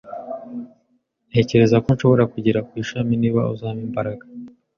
[1.29, 4.23] Ntekereza ko nshobora kugera ku ishami niba uzampa imbaraga